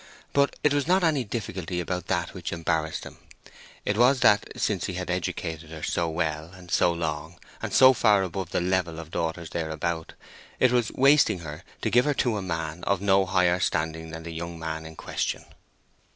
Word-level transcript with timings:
But 0.33 0.55
it 0.63 0.73
was 0.73 0.87
not 0.87 1.03
any 1.03 1.23
difficulty 1.23 1.79
about 1.79 2.07
that 2.07 2.33
which 2.33 2.51
embarrassed 2.51 3.03
him. 3.03 3.19
It 3.85 3.97
was 3.99 4.21
that, 4.21 4.49
since 4.59 4.85
he 4.85 4.93
had 4.93 5.11
educated 5.11 5.69
her 5.69 5.83
so 5.83 6.09
well, 6.09 6.45
and 6.53 6.71
so 6.71 6.91
long, 6.91 7.39
and 7.61 7.71
so 7.71 7.93
far 7.93 8.23
above 8.23 8.49
the 8.49 8.61
level 8.61 8.97
of 8.99 9.11
daughters 9.11 9.51
thereabout, 9.51 10.13
it 10.59 10.71
was 10.71 10.91
wasting 10.93 11.41
her 11.41 11.63
to 11.83 11.91
give 11.91 12.05
her 12.05 12.15
to 12.15 12.37
a 12.37 12.41
man 12.41 12.83
of 12.85 12.99
no 12.99 13.27
higher 13.27 13.59
standing 13.59 14.09
than 14.09 14.23
the 14.23 14.31
young 14.33 14.57
man 14.57 14.87
in 14.87 14.95
question. 14.95 15.45